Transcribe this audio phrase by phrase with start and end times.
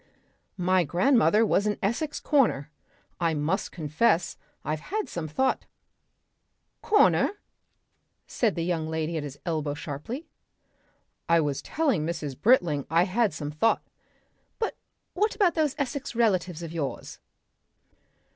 [0.57, 2.71] My grandmother was an Essex Corner,
[3.19, 4.35] I must confess
[4.65, 5.67] I've had some thought"
[6.81, 7.33] "Corner?"
[8.25, 10.25] said the young lady at his elbow sharply.
[11.29, 12.35] "I was telling Mrs.
[12.35, 13.83] Britling I had some thought"
[14.57, 14.73] "But
[15.35, 17.19] about those Essex relatives of yours?"